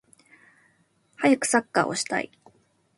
[1.17, 2.31] はやくサッカーをしたい